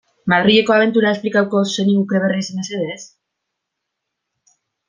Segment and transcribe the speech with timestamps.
[0.31, 2.99] Madrileko abentura esplikatuko zeniguke berriz, mesedez?